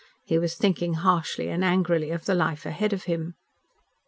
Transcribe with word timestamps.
He 0.23 0.39
was 0.39 0.55
thinking 0.55 0.95
harshly 0.95 1.47
and 1.49 1.63
angrily 1.63 2.09
of 2.09 2.25
the 2.25 2.33
life 2.33 2.65
ahead 2.65 2.91
of 2.91 3.03
him. 3.03 3.35